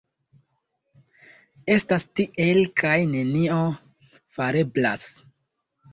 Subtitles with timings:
[1.75, 3.59] Estas tiel, kaj nenio
[4.39, 5.07] fareblas.